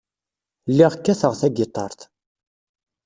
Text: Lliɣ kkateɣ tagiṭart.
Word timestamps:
Lliɣ 0.71 0.91
kkateɣ 0.97 1.33
tagiṭart. 1.39 1.99